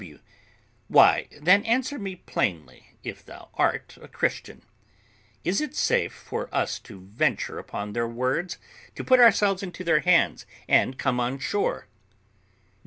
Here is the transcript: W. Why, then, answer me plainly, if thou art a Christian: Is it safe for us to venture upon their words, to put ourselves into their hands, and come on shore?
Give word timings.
W. 0.01 0.19
Why, 0.87 1.27
then, 1.39 1.63
answer 1.63 1.99
me 1.99 2.15
plainly, 2.15 2.95
if 3.03 3.23
thou 3.23 3.49
art 3.53 3.99
a 4.01 4.07
Christian: 4.07 4.63
Is 5.43 5.61
it 5.61 5.75
safe 5.75 6.11
for 6.11 6.49
us 6.51 6.79
to 6.79 7.01
venture 7.01 7.59
upon 7.59 7.93
their 7.93 8.07
words, 8.07 8.57
to 8.95 9.03
put 9.03 9.19
ourselves 9.19 9.61
into 9.61 9.83
their 9.83 9.99
hands, 9.99 10.47
and 10.67 10.97
come 10.97 11.19
on 11.19 11.37
shore? 11.37 11.85